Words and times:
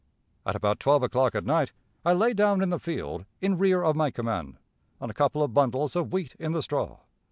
At 0.47 0.55
about 0.55 0.79
twelve 0.79 1.03
o'clock 1.03 1.35
at 1.35 1.45
night 1.45 1.73
I 2.03 2.13
lay 2.13 2.33
down 2.33 2.63
in 2.63 2.71
the 2.71 2.79
field 2.79 3.23
in 3.39 3.59
rear 3.59 3.83
of 3.83 3.95
my 3.95 4.09
command, 4.09 4.57
on 4.99 5.11
a 5.11 5.13
couple 5.13 5.43
of 5.43 5.53
bundles 5.53 5.95
of 5.95 6.11
wheat 6.11 6.35
in 6.39 6.53
the 6.53 6.63
straw. 6.63 7.01